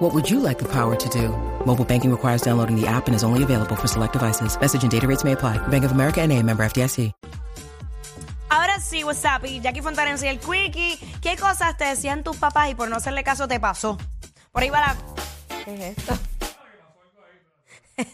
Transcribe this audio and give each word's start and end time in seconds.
What 0.00 0.14
would 0.14 0.30
you 0.30 0.40
like 0.40 0.58
the 0.58 0.64
power 0.68 0.96
to 0.96 1.08
do? 1.10 1.28
Mobile 1.66 1.84
banking 1.84 2.10
requires 2.10 2.40
downloading 2.40 2.74
the 2.74 2.86
app 2.86 3.06
and 3.06 3.14
is 3.14 3.22
only 3.22 3.42
available 3.42 3.76
for 3.76 3.86
select 3.86 4.14
devices. 4.14 4.58
Message 4.58 4.82
and 4.82 4.90
data 4.90 5.06
rates 5.06 5.24
may 5.24 5.32
apply. 5.32 5.58
Bank 5.68 5.84
of 5.84 5.92
America 5.92 6.22
and 6.22 6.32
a 6.32 6.42
member 6.42 6.64
FDIC. 6.64 7.12
Ahora 8.48 8.80
sí, 8.80 9.04
WhatsApp 9.04 9.44
y 9.44 9.60
Jackie 9.60 9.82
Fontanes 9.82 10.22
y 10.22 10.28
el 10.28 10.38
Quickie. 10.40 10.98
¿Qué 11.20 11.36
cosas 11.36 11.76
te 11.76 11.84
decían 11.84 12.24
tus 12.24 12.36
papás 12.38 12.70
y 12.70 12.74
por 12.74 12.88
no 12.88 12.96
hacerle 12.96 13.22
caso 13.22 13.46
te 13.46 13.60
pasó? 13.60 13.98
Por 14.50 14.62
ahí 14.62 14.70
va 14.70 14.80
la... 14.80 14.96
¿Qué 15.66 15.74
es 15.74 15.98
esto? 15.98 16.18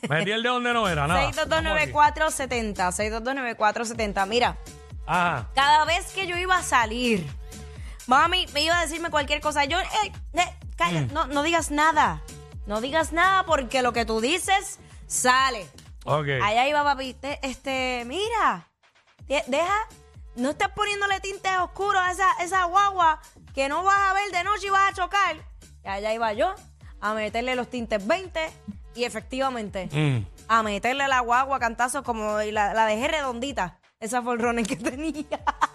Metí 0.09 0.33
el 0.33 0.43
de 0.43 0.49
donde 0.49 0.73
no 0.75 0.89
era, 0.89 1.07
nada. 1.07 1.31
6229470. 1.33 2.75
6229470. 2.91 4.27
Mira, 4.27 4.57
Ajá. 5.07 5.49
cada 5.55 5.85
vez 5.85 6.11
que 6.13 6.27
yo 6.27 6.37
iba 6.37 6.57
a 6.57 6.63
salir, 6.65 7.25
mami 8.09 8.47
me 8.53 8.63
iba 8.63 8.77
a 8.77 8.83
decirme 8.83 9.09
cualquier 9.09 9.41
cosa. 9.41 9.65
Yo, 9.65 9.79
eh, 9.79 10.13
eh, 10.35 10.66
calla, 10.77 11.03
Mm. 11.03 11.13
no, 11.13 11.27
no 11.27 11.43
digas 11.43 11.71
nada. 11.71 12.23
No 12.67 12.81
digas 12.81 13.13
nada 13.13 13.45
porque 13.47 13.83
lo 13.83 13.93
que 13.93 14.05
tú 14.05 14.21
dices 14.21 14.79
sale. 15.07 15.67
Ok. 16.05 16.27
Allá 16.43 16.67
iba 16.69 16.83
papi, 16.85 17.15
te- 17.15 17.39
este, 17.43 18.05
mira, 18.07 18.69
de- 19.29 19.45
deja, 19.47 19.75
no 20.37 20.51
estés 20.51 20.69
poniéndole 20.71 21.21
tintes 21.21 21.57
oscuros 21.59 22.01
a 22.03 22.11
esa, 22.13 22.33
esa 22.43 22.65
guagua 22.65 23.21
que 23.55 23.69
no 23.69 23.83
vas 23.85 23.99
a 23.99 24.15
ver 24.15 24.31
de 24.33 24.45
noche 24.45 24.67
y 24.67 24.71
vas 24.71 24.91
a 24.91 24.95
chocar. 24.95 25.37
Y 25.85 25.89
allá 25.89 26.13
iba 26.13 26.33
yo 26.33 26.55
a 27.01 27.15
meterle 27.15 27.55
los 27.57 27.69
tintes 27.71 28.05
20 28.07 28.51
y 28.95 29.05
efectivamente 29.05 29.89
Mm. 29.93 30.27
a 30.49 30.63
meterle 30.63 31.07
la 31.09 31.21
guagua 31.21 31.57
a 31.57 31.61
cantazos 31.61 32.03
como 32.03 32.41
y 32.43 32.51
la, 32.51 32.75
la 32.75 32.87
dejé 32.87 33.09
redondita. 33.09 33.79
Esa 34.01 34.21
running 34.21 34.67
que 34.67 34.77
tenía. 34.77 35.25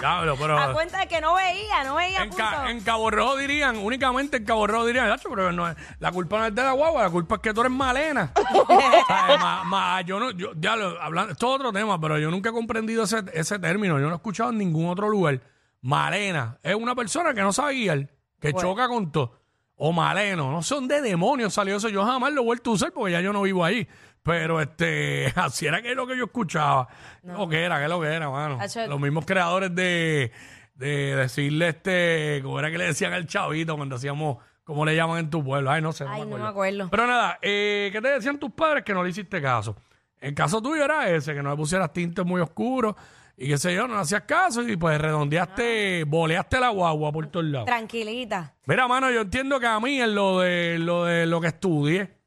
Diablo, 0.00 0.36
pero. 0.40 0.58
a 0.58 0.72
cuenta 0.72 0.98
de 0.98 1.06
que 1.08 1.20
no 1.20 1.34
veía, 1.34 1.84
no 1.84 1.94
veía 1.94 2.22
En, 2.22 2.30
punto. 2.30 2.44
Ca- 2.44 2.70
en 2.70 2.80
Cabo 2.80 3.10
Rojo 3.10 3.36
dirían, 3.36 3.76
únicamente 3.78 4.38
en 4.38 4.44
Cabo 4.44 4.66
Rojo 4.66 4.86
dirían, 4.86 5.08
"Nacho, 5.08 5.28
pero 5.30 5.52
no 5.52 5.68
es- 5.68 5.76
la 6.00 6.10
culpa 6.10 6.38
no 6.38 6.46
es 6.46 6.54
de 6.54 6.62
la 6.62 6.72
guagua, 6.72 7.02
la 7.02 7.10
culpa 7.10 7.36
es 7.36 7.40
que 7.42 7.54
tú 7.54 7.60
eres 7.60 7.72
malena. 7.72 8.32
Ma- 9.40 9.64
ma- 9.64 10.00
yo 10.02 10.18
no, 10.18 10.30
yo, 10.32 10.50
ya 10.56 10.76
lo, 10.76 11.00
hablando, 11.00 11.32
esto 11.32 11.48
es 11.48 11.54
otro 11.56 11.72
tema, 11.72 12.00
pero 12.00 12.18
yo 12.18 12.30
nunca 12.30 12.50
he 12.50 12.52
comprendido 12.52 13.04
ese, 13.04 13.22
ese 13.32 13.58
término, 13.58 13.98
yo 13.98 14.06
no 14.06 14.12
he 14.12 14.16
escuchado 14.16 14.50
en 14.50 14.58
ningún 14.58 14.88
otro 14.88 15.08
lugar. 15.08 15.40
Malena 15.82 16.58
es 16.62 16.74
una 16.74 16.94
persona 16.94 17.32
que 17.34 17.40
no 17.42 17.52
sabe 17.52 17.74
guiar, 17.74 18.08
que 18.40 18.52
choca 18.52 18.88
con 18.88 19.10
todo. 19.12 19.38
O 19.82 19.92
maleno, 19.92 20.50
no 20.50 20.62
sé 20.62 20.74
dónde 20.74 21.00
demonios 21.00 21.54
salió 21.54 21.76
eso, 21.76 21.88
yo 21.88 22.04
jamás 22.04 22.32
lo 22.34 22.42
he 22.42 22.44
vuelto 22.44 22.70
a 22.70 22.74
usar 22.74 22.92
porque 22.92 23.12
ya 23.12 23.20
yo 23.22 23.32
no 23.32 23.40
vivo 23.42 23.64
ahí. 23.64 23.88
Pero 24.22 24.60
este, 24.60 25.32
así 25.36 25.66
era 25.66 25.80
que 25.82 25.90
es 25.90 25.96
lo 25.96 26.06
que 26.06 26.16
yo 26.16 26.24
escuchaba. 26.24 26.88
Lo 27.22 27.48
que 27.48 27.62
era, 27.62 27.80
que 27.80 27.88
lo 27.88 28.00
que 28.00 28.08
era, 28.08 28.28
mano. 28.30 28.58
Hacho- 28.60 28.86
Los 28.86 29.00
mismos 29.00 29.24
creadores 29.26 29.74
de, 29.74 30.30
de 30.74 31.16
decirle 31.16 31.68
este, 31.68 32.40
como 32.42 32.58
era 32.58 32.70
que 32.70 32.78
le 32.78 32.84
decían 32.84 33.12
al 33.12 33.26
chavito 33.26 33.76
cuando 33.76 33.96
hacíamos, 33.96 34.38
¿cómo 34.64 34.84
le 34.84 34.94
llaman 34.94 35.18
en 35.20 35.30
tu 35.30 35.42
pueblo? 35.42 35.70
Ay, 35.70 35.80
no 35.82 35.92
sé. 35.92 36.04
Ay, 36.08 36.26
no 36.26 36.36
me 36.38 36.46
acuerdo. 36.46 36.88
Pero 36.90 37.06
nada, 37.06 37.38
eh, 37.40 37.88
¿qué 37.92 38.00
te 38.00 38.08
decían 38.08 38.38
tus 38.38 38.50
padres 38.52 38.84
que 38.84 38.92
no 38.94 39.02
le 39.02 39.10
hiciste 39.10 39.40
caso? 39.40 39.76
El 40.20 40.34
caso 40.34 40.60
tuyo 40.60 40.84
era 40.84 41.08
ese, 41.08 41.32
que 41.34 41.42
no 41.42 41.50
le 41.50 41.56
pusieras 41.56 41.90
tintes 41.94 42.24
muy 42.26 42.42
oscuros 42.42 42.94
y 43.38 43.48
qué 43.48 43.56
sé 43.56 43.74
yo, 43.74 43.88
no 43.88 43.94
le 43.94 44.00
hacías 44.02 44.24
caso 44.24 44.60
y 44.68 44.76
pues 44.76 45.00
redondeaste, 45.00 46.04
boleaste 46.04 46.60
la 46.60 46.68
guagua 46.68 47.10
por 47.10 47.26
todos 47.28 47.46
lados. 47.46 47.64
Tranquilita. 47.64 48.52
Mira, 48.66 48.86
mano, 48.86 49.10
yo 49.10 49.22
entiendo 49.22 49.58
que 49.58 49.66
a 49.66 49.80
mí 49.80 49.98
en 49.98 50.14
lo 50.14 50.40
de 50.40 50.78
lo 50.78 51.06
de 51.06 51.24
lo 51.26 51.40
que 51.40 51.46
estudié, 51.46 52.19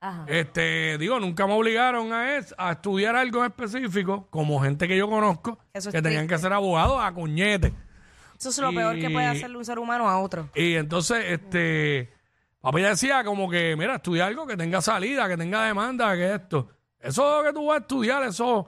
Ajá. 0.00 0.24
este, 0.28 0.96
digo, 0.98 1.18
nunca 1.18 1.46
me 1.46 1.54
obligaron 1.54 2.12
a, 2.12 2.36
es- 2.36 2.54
a 2.56 2.72
estudiar 2.72 3.16
algo 3.16 3.40
en 3.44 3.46
específico, 3.46 4.28
como 4.30 4.60
gente 4.60 4.86
que 4.86 4.96
yo 4.96 5.08
conozco, 5.08 5.58
Eso 5.72 5.88
es 5.88 5.94
que 5.94 6.00
tenían 6.02 6.26
triste. 6.26 6.36
que 6.36 6.42
ser 6.42 6.52
abogados 6.52 6.98
a 7.02 7.12
cuñete. 7.12 7.74
Eso 8.38 8.50
es 8.50 8.58
lo 8.58 8.72
peor 8.72 8.96
que 9.00 9.10
puede 9.10 9.26
hacerle 9.26 9.56
un 9.58 9.64
ser 9.64 9.78
humano 9.80 10.08
a 10.08 10.20
otro. 10.20 10.48
Y 10.54 10.74
entonces, 10.76 11.24
este, 11.26 12.12
papi 12.60 12.82
decía 12.82 13.24
como 13.24 13.50
que, 13.50 13.74
mira, 13.76 13.96
estudia 13.96 14.26
algo 14.26 14.46
que 14.46 14.56
tenga 14.56 14.80
salida, 14.80 15.26
que 15.28 15.36
tenga 15.36 15.64
demanda, 15.64 16.14
que 16.14 16.34
esto. 16.34 16.68
Eso 17.00 17.42
que 17.44 17.52
tú 17.52 17.66
vas 17.66 17.78
a 17.78 17.80
estudiar, 17.80 18.22
eso 18.22 18.66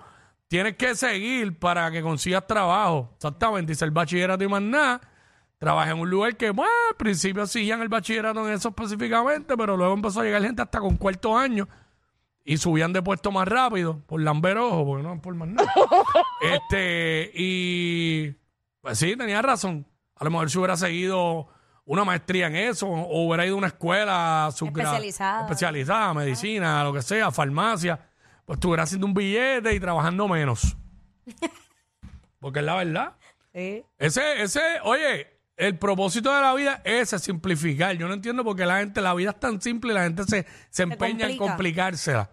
tienes 0.49 0.75
que 0.77 0.97
seguir 0.97 1.57
para 1.61 1.89
que 1.93 2.03
consigas 2.03 2.45
trabajo. 2.49 3.13
Exactamente, 3.15 3.73
hice 3.73 3.85
el 3.85 3.93
bachillerato 3.93 4.43
y 4.43 4.49
más 4.49 4.63
nada. 4.63 5.01
Trabajé 5.61 5.91
en 5.91 5.99
un 5.99 6.09
lugar 6.09 6.39
que, 6.39 6.49
bueno, 6.49 6.73
al 6.89 6.97
principio 6.97 7.43
hacían 7.43 7.83
el 7.83 7.91
bachillerato 7.91 8.49
en 8.49 8.55
eso 8.55 8.71
específicamente, 8.71 9.59
pero 9.59 9.77
luego 9.77 9.93
empezó 9.93 10.21
a 10.21 10.25
llegar 10.25 10.43
gente 10.43 10.63
hasta 10.63 10.81
con 10.81 10.97
cuarto 10.97 11.37
año 11.37 11.69
y 12.47 12.57
subían 12.57 12.95
de 12.95 13.03
puesto 13.03 13.31
más 13.31 13.47
rápido 13.47 14.01
por 14.07 14.23
lamber 14.23 14.57
ojo, 14.57 14.87
porque 14.87 15.03
no 15.03 15.21
por 15.21 15.35
más 15.35 15.49
nada. 15.49 15.71
este, 16.41 17.31
y 17.35 18.35
pues 18.81 18.99
sí, 18.99 19.15
tenía 19.17 19.43
razón. 19.43 19.87
A 20.17 20.25
lo 20.25 20.31
mejor 20.31 20.49
si 20.49 20.57
hubiera 20.57 20.79
seguido 20.79 21.49
una 21.85 22.05
maestría 22.05 22.47
en 22.47 22.57
eso, 22.57 22.87
o 22.89 23.27
hubiera 23.27 23.45
ido 23.45 23.57
a 23.57 23.59
una 23.59 23.67
escuela 23.67 24.49
Especializada. 24.49 25.43
especializada, 25.43 26.15
medicina, 26.15 26.83
lo 26.85 26.95
que 26.95 27.03
sea, 27.03 27.31
farmacia, 27.31 28.01
pues 28.47 28.57
estuviera 28.57 28.85
haciendo 28.85 29.07
un 29.07 29.13
billete 29.13 29.75
y 29.75 29.79
trabajando 29.81 30.27
menos. 30.27 30.75
Porque 32.41 32.61
es 32.61 32.65
la 32.65 32.77
verdad. 32.77 33.13
Sí. 33.53 33.85
Ese, 33.99 34.41
ese, 34.41 34.61
oye, 34.85 35.40
el 35.61 35.79
propósito 35.79 36.35
de 36.35 36.41
la 36.41 36.55
vida 36.55 36.81
es 36.85 37.11
simplificar. 37.11 37.95
Yo 37.97 38.09
no 38.09 38.15
entiendo 38.15 38.43
por 38.45 38.57
qué 38.57 38.65
la 38.67 38.79
gente, 38.79 39.01
la 39.01 39.15
vida 39.15 39.31
es 39.31 39.41
tan 39.41 39.61
simple 39.61 39.93
y 39.93 39.95
la 39.95 40.05
gente 40.05 40.25
se, 40.25 40.47
se 40.71 40.83
empeña 40.85 41.29
en 41.29 41.37
complicársela. 41.37 42.31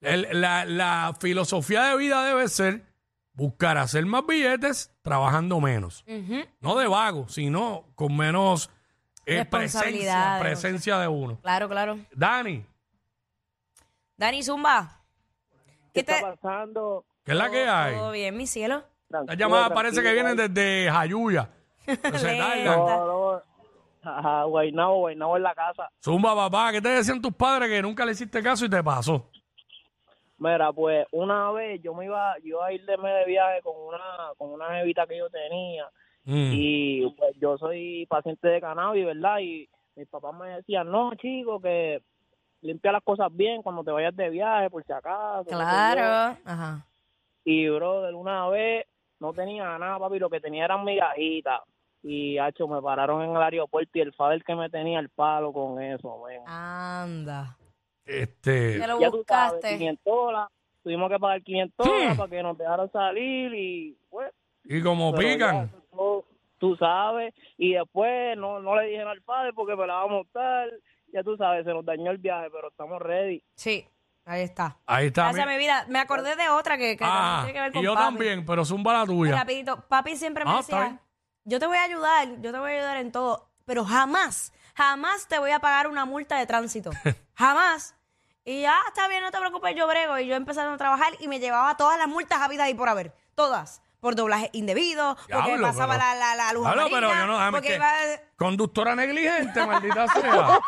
El- 0.00 0.40
la, 0.40 0.64
la 0.64 1.16
filosofía 1.20 1.82
de 1.84 1.96
vida 1.96 2.24
debe 2.24 2.48
ser 2.48 2.84
buscar 3.32 3.76
hacer 3.78 4.06
más 4.06 4.24
billetes 4.26 4.92
trabajando 5.02 5.60
menos. 5.60 6.04
Ujú. 6.06 6.44
No 6.60 6.78
de 6.78 6.86
vago, 6.86 7.28
sino 7.28 7.84
con 7.94 8.16
menos 8.16 8.70
eh, 9.26 9.44
presencia, 9.44 9.80
Responsabilidades, 9.82 10.40
presencia 10.42 10.98
de 10.98 11.08
uno. 11.08 11.38
Claro, 11.42 11.68
claro. 11.68 11.98
Dani, 12.12 12.64
Dani 14.16 14.42
Zumba. 14.42 15.00
¿Qué 15.92 15.92
¿Qué 15.92 16.00
está 16.00 16.16
te- 16.16 16.22
pasando? 16.22 17.04
¿qué 17.24 17.32
es 17.32 17.38
la 17.38 17.50
que 17.50 17.66
hay? 17.68 17.94
Todo 17.96 18.12
bien, 18.12 18.36
mi 18.36 18.46
cielo. 18.46 18.84
Las 19.08 19.36
llamadas 19.36 19.70
parece 19.72 20.02
que 20.02 20.12
vienen 20.12 20.36
desde 20.36 20.88
Jayuya. 20.90 21.50
No 22.12 22.18
se 22.18 22.36
tardan. 22.36 22.64
No, 22.64 23.06
no. 23.06 23.42
Ajá, 24.02 24.44
Guaynabo, 24.44 24.98
Guaynabo 25.00 25.36
en 25.36 25.42
la 25.42 25.54
casa. 25.54 25.90
Zumba, 26.02 26.34
papá, 26.34 26.72
¿qué 26.72 26.80
te 26.80 26.88
decían 26.88 27.20
tus 27.20 27.34
padres 27.34 27.68
que 27.68 27.82
nunca 27.82 28.04
le 28.06 28.12
hiciste 28.12 28.42
caso 28.42 28.64
y 28.64 28.70
te 28.70 28.82
pasó? 28.82 29.28
Mira, 30.38 30.72
pues 30.72 31.06
una 31.12 31.50
vez 31.50 31.82
yo 31.82 31.92
me 31.92 32.06
iba, 32.06 32.34
yo 32.38 32.46
iba 32.56 32.66
a 32.66 32.72
ir 32.72 32.84
de 32.86 32.96
de 32.96 33.24
viaje 33.26 33.60
con 33.62 33.74
una, 33.76 34.00
con 34.38 34.50
una 34.52 34.70
jevita 34.76 35.06
que 35.06 35.18
yo 35.18 35.28
tenía 35.28 35.88
Mm. 36.24 36.50
y 36.52 37.10
pues 37.16 37.34
yo 37.40 37.56
soy 37.56 38.04
paciente 38.06 38.46
de 38.46 38.60
cannabis, 38.60 39.06
¿verdad? 39.06 39.38
Y 39.38 39.68
mis 39.96 40.06
papás 40.06 40.34
me 40.34 40.48
decían, 40.50 40.90
no, 40.90 41.14
chico, 41.14 41.60
que 41.60 42.02
limpia 42.60 42.92
las 42.92 43.02
cosas 43.02 43.34
bien 43.34 43.62
cuando 43.62 43.82
te 43.82 43.90
vayas 43.90 44.14
de 44.14 44.28
viaje, 44.28 44.68
por 44.68 44.84
si 44.84 44.92
acaso. 44.92 45.44
Claro. 45.48 46.36
Ajá. 46.44 46.86
Y, 47.44 47.68
brother, 47.70 48.14
una 48.14 48.48
vez 48.48 48.86
no 49.20 49.32
tenía 49.32 49.78
nada, 49.78 49.98
papi, 49.98 50.18
lo 50.18 50.28
que 50.30 50.40
tenía 50.40 50.64
eran 50.64 50.84
migajitas. 50.84 51.60
Y, 52.02 52.38
hacho, 52.38 52.66
me 52.66 52.80
pararon 52.80 53.22
en 53.22 53.30
el 53.36 53.42
aeropuerto 53.42 53.90
y 53.98 54.00
el 54.00 54.14
father 54.14 54.42
que 54.42 54.54
me 54.54 54.70
tenía 54.70 54.98
el 55.00 55.10
palo 55.10 55.52
con 55.52 55.80
eso. 55.82 56.18
Anda. 56.46 57.56
Este, 58.06 58.78
Te 58.80 58.86
lo 58.86 58.98
ya 58.98 59.10
tú 59.10 59.22
sabes, 59.28 59.52
buscaste. 59.52 59.78
500 59.78 60.04
dólares. 60.04 60.48
Tuvimos 60.82 61.10
que 61.10 61.18
pagar 61.18 61.42
500 61.42 61.86
Hmm. 61.86 61.90
dólares 61.90 62.16
para 62.16 62.30
que 62.30 62.42
nos 62.42 62.58
dejaran 62.58 62.90
salir 62.92 63.54
y, 63.54 63.96
pues, 64.08 64.32
y 64.64 64.82
como 64.82 65.14
pican. 65.14 65.70
ya, 65.70 65.78
tú, 65.90 66.24
tú 66.58 66.76
sabes. 66.76 67.34
Y 67.58 67.74
después 67.74 68.36
no, 68.38 68.60
no 68.60 68.76
le 68.76 68.86
dijeron 68.88 69.08
al 69.10 69.20
padre 69.22 69.52
porque 69.52 69.76
me 69.76 69.86
la 69.86 69.94
vamos 69.96 70.10
a 70.10 70.14
montar. 70.14 70.70
Ya 71.12 71.22
tú 71.22 71.36
sabes, 71.36 71.64
se 71.66 71.74
nos 71.74 71.84
dañó 71.84 72.10
el 72.12 72.18
viaje, 72.18 72.48
pero 72.50 72.68
estamos 72.68 73.02
ready. 73.02 73.42
Sí. 73.56 73.84
Ahí 74.30 74.42
está. 74.42 74.76
Ahí 74.86 75.06
está. 75.08 75.24
Gracias, 75.24 75.46
mi- 75.46 75.52
mi 75.54 75.58
vida. 75.58 75.84
Me 75.88 75.98
acordé 75.98 76.36
de 76.36 76.48
otra 76.48 76.78
que, 76.78 76.96
que 76.96 77.04
Ah, 77.04 77.40
tiene 77.44 77.52
que 77.52 77.60
ver 77.62 77.72
con 77.72 77.80
y 77.80 77.84
yo 77.84 77.94
papi. 77.94 78.04
también, 78.04 78.46
pero 78.46 78.64
zumba 78.64 78.92
la 78.92 79.04
tuya. 79.04 79.36
Rapidito, 79.36 79.88
papi 79.88 80.16
siempre 80.16 80.44
me 80.44 80.50
Ah, 80.52 80.60
está 80.60 80.76
decía, 80.76 80.88
bien. 80.88 81.00
yo 81.44 81.58
te 81.58 81.66
voy 81.66 81.76
a 81.78 81.82
ayudar, 81.82 82.28
yo 82.40 82.52
te 82.52 82.58
voy 82.58 82.70
a 82.72 82.74
ayudar 82.76 82.96
en 82.98 83.10
todo, 83.10 83.50
pero 83.64 83.84
jamás, 83.84 84.52
jamás 84.76 85.26
te 85.26 85.38
voy 85.40 85.50
a 85.50 85.58
pagar 85.58 85.88
una 85.88 86.04
multa 86.04 86.36
de 86.38 86.46
tránsito. 86.46 86.90
jamás. 87.34 87.96
Y 88.44 88.62
ya, 88.62 88.76
está 88.88 89.06
bien, 89.08 89.22
no 89.22 89.30
te 89.30 89.38
preocupes, 89.38 89.74
yo 89.76 89.86
brego. 89.88 90.18
Y 90.18 90.26
yo 90.26 90.34
empezando 90.36 90.72
a 90.72 90.76
trabajar 90.76 91.12
y 91.18 91.26
me 91.28 91.40
llevaba 91.40 91.76
todas 91.76 91.98
las 91.98 92.08
multas 92.08 92.40
habidas 92.40 92.68
y 92.70 92.74
por 92.74 92.88
haber. 92.88 93.12
Todas. 93.34 93.82
Por 94.00 94.14
doblaje 94.14 94.50
indebido, 94.52 95.16
porque 95.16 95.32
Diablo, 95.50 95.66
pasaba 95.68 95.94
pero- 95.94 96.04
la, 96.06 96.14
la, 96.14 96.34
la 96.34 96.52
luz 96.52 96.66
pero 96.66 96.80
amarilla, 96.82 97.20
yo 97.20 97.26
no- 97.26 97.32
déjame 97.34 97.52
porque 97.52 97.68
que- 97.68 97.74
iba... 97.76 97.92
Conductora 98.36 98.96
negligente, 98.96 99.66
maldita 99.66 100.06
sea. 100.08 100.60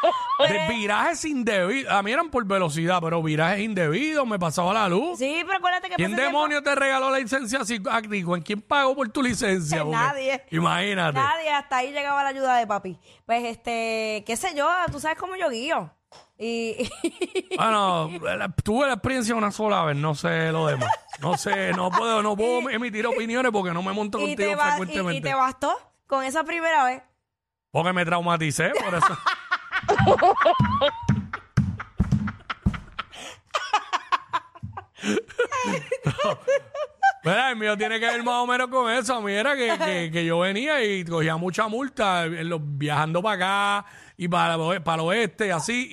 De 0.47 0.69
virajes 0.69 1.25
indebidos. 1.25 1.91
A 1.91 2.03
mí 2.03 2.13
eran 2.13 2.31
por 2.31 2.45
velocidad, 2.45 2.99
pero 3.01 3.23
virajes 3.23 3.61
indebidos, 3.61 4.27
me 4.27 4.39
pasaba 4.39 4.75
la 4.75 4.89
luz. 4.91 5.19
Sí, 5.19 5.43
pero 5.47 5.57
acuérdate 5.57 5.89
que 5.89 5.95
¿Quién 5.97 6.11
pasa 6.11 6.23
tiempo- 6.23 6.39
demonios 6.39 6.63
te 6.63 6.75
regaló 6.75 7.11
la 7.11 7.19
licencia 7.19 7.61
así 7.61 7.81
a 7.91 8.03
ti? 8.03 8.23
¿Con 8.23 8.43
quién 8.43 8.61
pagó 8.61 8.95
por 8.95 9.09
tu 9.09 9.23
licencia? 9.23 9.79
Porque- 9.85 9.97
Nadie. 9.97 10.45
Imagínate. 10.51 11.19
Nadie, 11.19 11.51
hasta 11.51 11.79
ahí 11.79 11.93
llegaba 11.93 12.23
la 12.23 12.29
ayuda 12.29 12.57
de 12.57 12.67
papi. 12.67 12.99
Pues, 13.25 13.43
este, 13.45 14.23
qué 14.27 14.37
sé 14.37 14.55
yo, 14.55 14.69
tú 14.91 15.01
sabes 15.01 15.17
cómo 15.17 15.35
yo 15.37 15.49
guío. 15.49 15.91
Y, 16.39 16.91
Bueno, 17.57 18.11
la- 18.21 18.49
tuve 18.49 18.87
la 18.87 18.95
experiencia 18.95 19.35
una 19.35 19.51
sola 19.53 19.85
vez, 19.85 19.97
no 19.97 20.15
sé 20.15 20.51
lo 20.53 20.67
demás. 20.67 20.89
No 21.21 21.37
sé, 21.37 21.73
no 21.73 21.91
puedo, 21.91 22.23
no 22.23 22.37
puedo 22.37 22.69
emitir 22.71 23.07
opiniones 23.07 23.53
porque 23.53 23.73
no 23.73 23.83
me 23.83 23.93
monto 23.93 24.19
y, 24.19 24.35
contigo 24.35 24.51
te 24.51 24.57
ba- 24.57 24.65
y- 24.65 24.71
frecuentemente. 24.71 25.19
y 25.19 25.21
te 25.21 25.35
bastó 25.35 25.77
con 26.07 26.25
esa 26.25 26.43
primera 26.45 26.85
vez. 26.85 27.03
Porque 27.71 27.93
me 27.93 28.05
traumaticé, 28.05 28.73
por 28.85 28.95
eso. 28.95 29.19
Mira, 37.25 37.51
el 37.51 37.57
mío 37.57 37.77
tiene 37.79 38.01
que 38.01 38.07
ver 38.07 38.23
más 38.23 38.35
o 38.43 38.47
menos 38.47 38.69
con 38.69 38.91
eso. 38.91 39.15
A 39.17 39.21
mí 39.21 39.33
era 39.33 39.55
que, 39.57 39.79
que- 39.79 40.11
que 40.13 40.25
yo 40.25 40.41
venía 40.41 40.83
y 40.85 41.05
cogía 41.05 41.37
mucha 41.37 41.69
multa 41.69 42.25
viajando 42.61 43.23
para 43.23 43.35
acá 43.81 43.87
y 44.17 44.29
para, 44.29 44.55
el 44.55 44.61
oe- 44.61 44.81
para 44.81 45.03
el 45.03 45.09
oeste 45.09 45.47
y 45.47 45.51
así. 45.51 45.91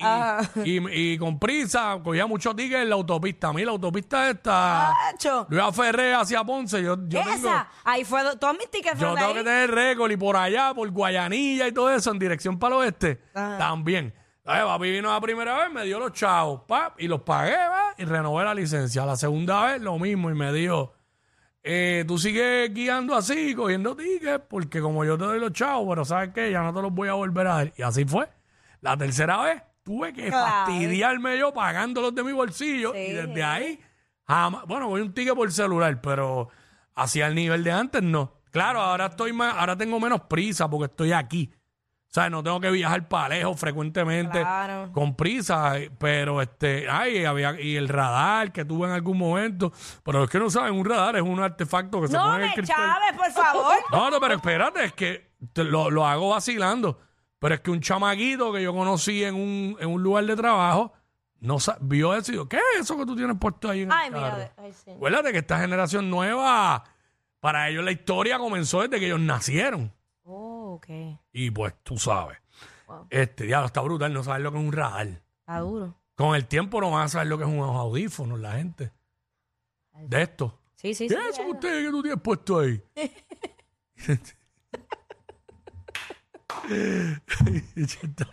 Y, 0.64 0.78
y- 0.78 1.12
y 1.14 1.18
con 1.18 1.38
prisa, 1.38 1.98
cogía 2.02 2.26
muchos 2.26 2.54
tickets 2.56 2.82
en 2.82 2.88
la 2.88 2.96
autopista. 2.96 3.48
A 3.48 3.52
mí 3.52 3.64
la 3.64 3.70
autopista 3.70 4.28
esta, 4.30 4.90
Acho. 5.08 5.46
Luis 5.50 5.64
Ferré 5.74 6.14
hacia 6.14 6.42
Ponce, 6.44 6.82
yo, 6.82 6.96
yo 7.08 7.20
tengo... 7.22 7.30
Esa, 7.48 7.68
ahí 7.84 8.04
fue, 8.04 8.22
do- 8.24 8.36
todos 8.36 8.56
mis 8.58 8.70
tickets 8.70 8.94
Yo 8.98 9.08
fueron 9.10 9.16
tengo 9.16 9.28
ahí. 9.30 9.34
que 9.36 9.44
tener 9.44 9.70
récord 9.70 10.10
y 10.10 10.16
por 10.16 10.36
allá, 10.36 10.74
por 10.74 10.90
Guayanilla 10.90 11.68
y 11.68 11.72
todo 11.72 11.90
eso, 11.92 12.10
en 12.10 12.18
dirección 12.18 12.58
para 12.58 12.74
el 12.76 12.80
oeste, 12.82 13.22
Ajá. 13.34 13.56
también. 13.58 14.14
Ay, 14.44 14.62
papi 14.64 14.90
vino 14.90 15.12
la 15.12 15.20
primera 15.20 15.56
vez, 15.58 15.70
me 15.70 15.84
dio 15.84 16.00
los 16.00 16.12
chavos, 16.12 16.62
pap, 16.66 17.00
y 17.00 17.06
los 17.06 17.20
pagué, 17.22 17.56
va, 17.56 17.94
y 17.98 18.04
renové 18.04 18.44
la 18.44 18.54
licencia. 18.54 19.04
La 19.06 19.14
segunda 19.16 19.64
vez, 19.66 19.80
lo 19.80 19.96
mismo, 19.98 20.28
y 20.30 20.34
me 20.34 20.52
dijo, 20.52 20.92
eh, 21.62 22.04
tú 22.06 22.18
sigues 22.18 22.72
guiando 22.72 23.14
así, 23.14 23.54
cogiendo 23.54 23.94
tickets, 23.96 24.44
porque 24.48 24.80
como 24.80 25.04
yo 25.04 25.18
te 25.18 25.24
doy 25.24 25.40
los 25.40 25.52
chavos, 25.52 25.86
pero 25.88 26.04
¿sabes 26.04 26.30
qué? 26.34 26.50
Ya 26.50 26.62
no 26.62 26.72
te 26.72 26.80
los 26.82 26.92
voy 26.92 27.08
a 27.08 27.12
volver 27.14 27.46
a 27.46 27.54
dar. 27.56 27.72
Y 27.76 27.82
así 27.82 28.04
fue. 28.04 28.28
La 28.80 28.96
tercera 28.96 29.42
vez, 29.42 29.62
tuve 29.82 30.12
que 30.12 30.28
Claro. 30.28 30.46
fastidiarme 30.46 31.38
yo 31.38 31.52
pagándolos 31.52 32.14
de 32.14 32.24
mi 32.24 32.32
bolsillo, 32.32 32.94
y 32.94 33.08
Sí. 33.08 33.12
desde 33.12 33.42
ahí, 33.42 33.80
jamás, 34.26 34.64
bueno, 34.66 34.88
voy 34.88 35.02
un 35.02 35.12
ticket 35.12 35.34
por 35.34 35.50
celular, 35.52 36.00
pero 36.00 36.48
hacia 36.94 37.26
el 37.26 37.34
nivel 37.34 37.62
de 37.62 37.72
antes 37.72 38.02
no. 38.02 38.40
Claro, 38.50 38.80
ahora 38.80 39.06
estoy 39.06 39.32
más, 39.32 39.54
ahora 39.56 39.76
tengo 39.76 40.00
menos 40.00 40.22
prisa 40.22 40.68
porque 40.68 40.86
estoy 40.90 41.12
aquí. 41.12 41.52
O 42.10 42.12
sea, 42.12 42.28
no 42.28 42.42
tengo 42.42 42.58
que 42.60 42.72
viajar 42.72 43.08
para 43.08 43.36
lejos 43.36 43.58
frecuentemente 43.60 44.40
Claro. 44.40 44.90
con 44.92 45.14
prisa, 45.14 45.78
eh, 45.78 45.92
pero 45.96 46.42
este, 46.42 46.88
ay, 46.90 47.24
había, 47.24 47.60
y 47.60 47.76
el 47.76 47.88
radar 47.88 48.50
que 48.50 48.64
tuve 48.64 48.88
en 48.88 48.94
algún 48.94 49.16
momento, 49.16 49.72
pero 50.02 50.24
es 50.24 50.30
que 50.30 50.40
no 50.40 50.50
saben, 50.50 50.74
un 50.74 50.84
radar 50.84 51.14
es 51.14 51.22
un 51.22 51.38
artefacto 51.38 52.00
que 52.00 52.08
se 52.08 52.14
No 52.14 52.24
pone 52.24 52.36
en 52.38 52.42
el 52.42 52.48
me 52.48 52.54
cristal. 52.56 52.76
chaves, 52.76 53.12
por 53.16 53.30
favor. 53.30 53.74
No, 53.92 54.10
no, 54.10 54.18
pero 54.20 54.34
espérate, 54.34 54.84
es 54.86 54.92
que 54.92 55.30
te- 55.52 55.62
lo, 55.62 55.88
lo 55.88 56.04
hago 56.04 56.30
vacilando. 56.30 56.98
Pero 57.38 57.54
es 57.54 57.60
que 57.60 57.70
un 57.70 57.80
chamaquito 57.80 58.52
que 58.52 58.60
yo 58.62 58.74
conocí 58.74 59.22
en 59.22 59.36
un, 59.36 59.76
en 59.78 59.88
un 59.88 60.02
lugar 60.02 60.24
de 60.24 60.34
trabajo, 60.34 60.92
no 61.38 61.60
sa- 61.60 61.78
vio 61.80 62.12
eso 62.14 62.32
y 62.32 62.34
dijo, 62.34 62.48
¿qué 62.48 62.56
es 62.74 62.80
eso 62.80 62.98
que 62.98 63.06
tú 63.06 63.14
tienes 63.14 63.36
puesto 63.38 63.70
ahí 63.70 63.82
en 63.82 63.92
Ay, 63.92 64.08
el 64.08 64.14
mira, 64.14 64.24
carro? 64.30 64.38
de- 64.40 64.50
ay, 64.58 64.72
sí. 64.72 64.90
Acuérdate 64.90 65.30
que 65.30 65.38
esta 65.38 65.60
generación 65.60 66.10
nueva, 66.10 66.82
para 67.38 67.68
ellos 67.68 67.84
la 67.84 67.92
historia 67.92 68.36
comenzó 68.36 68.82
desde 68.82 68.98
que 68.98 69.06
ellos 69.06 69.20
nacieron. 69.20 69.92
Oh, 70.70 70.74
ok. 70.74 70.86
Y 71.32 71.50
pues 71.50 71.74
tú 71.82 71.98
sabes. 71.98 72.38
Wow. 72.86 73.06
Este, 73.10 73.44
diablo, 73.44 73.66
está 73.66 73.80
brutal 73.80 74.12
no 74.12 74.22
saber 74.22 74.42
lo 74.42 74.52
que 74.52 74.58
es 74.58 74.64
un 74.64 74.72
radar. 74.72 75.06
Está 75.40 75.58
duro. 75.58 75.94
Con 76.14 76.34
el 76.36 76.46
tiempo 76.46 76.80
no 76.80 76.90
van 76.90 77.04
a 77.04 77.08
saber 77.08 77.28
lo 77.28 77.38
que 77.38 77.44
es 77.44 77.50
unos 77.50 77.74
audífonos, 77.76 78.38
la 78.38 78.52
gente. 78.52 78.92
De 79.94 80.22
esto. 80.22 80.58
Sí, 80.76 80.94
sí, 80.94 81.08
¿Qué 81.08 81.14
sí. 81.14 81.20
es 81.20 81.34
eso 81.34 81.42
que 81.44 81.50
usted 81.50 81.84
que 81.84 81.90
tú 81.90 82.02
tienes 82.02 82.20
puesto 82.22 82.60
ahí? 82.60 82.82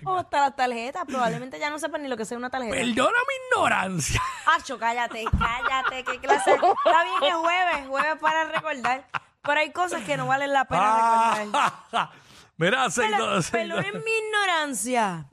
¿Cómo 0.04 0.20
están 0.20 0.42
las 0.42 0.56
tarjetas? 0.56 1.06
Probablemente 1.06 1.60
ya 1.60 1.70
no 1.70 1.80
sepan 1.80 2.04
ni 2.04 2.08
lo 2.08 2.18
que 2.18 2.26
sea 2.26 2.38
una 2.38 2.50
tarjeta. 2.50 2.76
Perdona 2.76 3.18
mi 3.28 3.58
ignorancia. 3.58 4.22
Acho, 4.58 4.78
cállate, 4.78 5.26
cállate. 5.38 6.04
¿Qué 6.04 6.20
clase? 6.20 6.52
Está 6.54 7.04
bien 7.04 7.20
que 7.20 7.28
es 7.28 7.36
jueves, 7.36 7.88
jueves 7.88 8.16
para 8.20 8.46
recordar. 8.46 9.08
Pero 9.42 9.60
hay 9.60 9.72
cosas 9.72 10.04
que 10.04 10.18
no 10.18 10.28
valen 10.28 10.54
la 10.54 10.66
pena 10.66 11.36
recordar. 11.38 12.10
Mira, 12.58 12.90
seis, 12.90 13.10
Pero- 13.12 13.26
dos, 13.28 13.46
seis, 13.46 13.70
dos. 13.70 13.78
Perdonen 13.84 14.04
mi 14.04 14.12
ignorancia. 14.12 15.28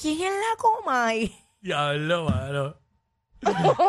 ¿Quién 0.00 0.22
es 0.22 0.32
la 0.32 0.56
coma 0.58 1.06
ahí? 1.06 1.38
Diablo, 1.60 2.24
mano. 2.28 2.76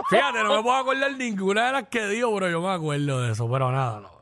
Fíjate, 0.09 0.43
no 0.43 0.55
me 0.57 0.61
puedo 0.63 0.75
acordar 0.75 1.11
ninguna 1.13 1.67
de 1.67 1.71
las 1.71 1.87
que 1.87 2.05
digo, 2.07 2.33
pero 2.33 2.49
yo 2.49 2.61
me 2.61 2.73
acuerdo 2.73 3.21
de 3.21 3.31
eso. 3.31 3.49
Pero 3.49 3.71
nada, 3.71 4.01
no. 4.01 4.13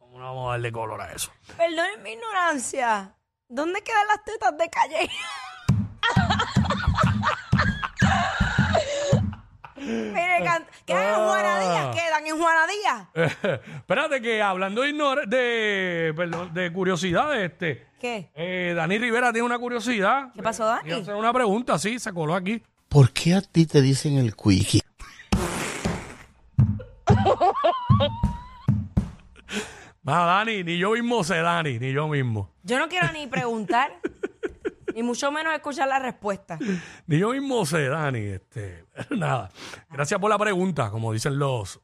No 0.00 0.18
vamos 0.18 0.48
a 0.48 0.50
darle 0.52 0.70
color 0.70 1.00
a 1.00 1.12
eso. 1.12 1.32
Perdonen 1.56 2.02
mi 2.02 2.12
ignorancia. 2.12 3.14
¿Dónde 3.48 3.82
quedan 3.82 4.06
las 4.06 4.22
tetas 4.24 4.56
de 4.58 4.70
calle? 4.70 5.10
Mire, 9.76 10.44
can- 10.44 10.66
quedan 10.86 11.08
en 11.08 11.26
Juana 11.26 11.60
Díaz, 11.60 11.96
quedan 11.96 12.26
en 12.26 12.38
Juana 12.38 12.66
Díaz. 12.66 13.08
Espérate 13.76 14.20
que 14.20 14.42
hablando 14.42 14.82
de, 14.82 14.90
ignor- 14.94 15.26
de, 15.26 16.12
perdón, 16.16 16.52
de 16.54 16.72
curiosidades, 16.72 17.50
este, 17.52 17.86
¿Qué? 18.00 18.30
eh, 18.34 18.72
Dani 18.76 18.98
Rivera 18.98 19.32
tiene 19.32 19.46
una 19.46 19.58
curiosidad. 19.58 20.32
¿Qué 20.34 20.42
pasó, 20.42 20.64
Dani? 20.66 20.82
Quiero 20.84 21.00
hacer 21.02 21.14
una 21.14 21.32
pregunta, 21.32 21.78
sí, 21.78 21.98
se 21.98 22.12
coló 22.12 22.34
aquí. 22.34 22.62
¿Por 22.88 23.12
qué 23.12 23.34
a 23.34 23.40
ti 23.42 23.66
te 23.66 23.80
dicen 23.80 24.18
el 24.18 24.34
quickie? 24.36 24.80
No, 30.04 30.12
Dani, 30.26 30.64
ni 30.64 30.78
yo 30.78 30.90
mismo 30.92 31.22
sé, 31.22 31.36
Dani, 31.36 31.78
ni 31.78 31.92
yo 31.92 32.08
mismo. 32.08 32.50
Yo 32.64 32.76
no 32.80 32.88
quiero 32.88 33.12
ni 33.12 33.28
preguntar, 33.28 34.00
ni 34.96 35.02
mucho 35.04 35.30
menos 35.30 35.54
escuchar 35.54 35.86
la 35.86 36.00
respuesta. 36.00 36.58
Ni 37.06 37.18
yo 37.20 37.30
mismo 37.30 37.64
sé, 37.64 37.86
Dani. 37.86 38.18
Este, 38.18 38.84
nada. 39.10 39.50
Gracias 39.90 40.18
por 40.18 40.28
la 40.28 40.38
pregunta, 40.38 40.90
como 40.90 41.12
dicen 41.12 41.38
los 41.38 41.80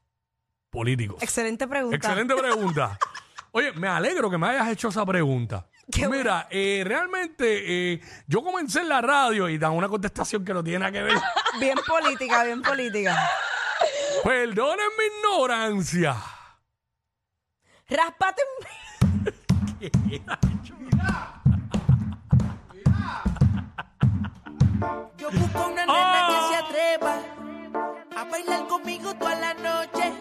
políticos. 0.70 1.22
Excelente 1.22 1.66
pregunta. 1.66 1.96
Excelente 1.96 2.34
pregunta. 2.34 2.98
Oye, 3.52 3.72
me 3.72 3.88
alegro 3.88 4.30
que 4.30 4.38
me 4.38 4.48
hayas 4.48 4.68
hecho 4.68 4.88
esa 4.88 5.04
pregunta. 5.06 5.66
Qué 5.90 6.06
Mira, 6.06 6.46
eh, 6.50 6.82
realmente 6.84 7.94
eh, 7.94 8.00
yo 8.26 8.42
comencé 8.42 8.80
en 8.80 8.90
la 8.90 9.00
radio 9.00 9.48
y 9.48 9.56
dan 9.56 9.72
una 9.72 9.88
contestación 9.88 10.44
que 10.44 10.52
no 10.52 10.62
tiene 10.62 10.80
nada 10.80 10.92
que 10.92 11.02
ver. 11.02 11.14
Bien 11.60 11.78
política, 11.86 12.44
bien 12.44 12.60
política. 12.60 13.16
Perdonen 14.22 14.86
mi 14.98 15.04
ignorancia. 15.16 16.14
Ráspate 17.88 18.42
un... 18.60 18.66
Yo 25.18 25.30
busco 25.30 25.66
una 25.66 25.86
nena 25.86 25.86
Ah. 25.88 26.28
que 26.28 26.48
se 26.48 26.56
atreva 26.62 27.14
a 28.16 28.24
bailar 28.24 28.66
conmigo 28.68 29.14
toda 29.14 29.34
la 29.34 29.54
noche. 29.54 30.12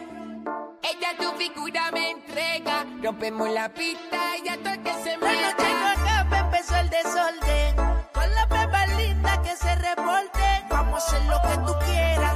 Tu 1.16 1.32
figura 1.38 1.90
me 1.92 2.12
entrega. 2.12 2.86
Rompemos 3.02 3.50
la 3.50 3.70
pista 3.70 4.38
y 4.44 4.48
hasta 4.50 4.78
que 4.78 4.94
se 5.04 5.18
La 5.18 5.32
noche 5.32 5.74
no 5.74 5.90
meta. 5.90 6.20
acaba, 6.20 6.40
empezó 6.40 6.76
el 6.76 6.90
desorden. 6.90 7.76
Con 8.14 8.36
las 8.36 8.50
bebas 8.50 8.98
lindas 8.98 9.40
que 9.40 9.56
se 9.56 9.76
reporten. 9.76 10.68
Vamos 10.70 11.04
a 11.04 11.08
hacer 11.08 11.22
lo 11.26 11.42
que 11.42 11.58
tú 11.66 11.80
quieras. 11.86 12.36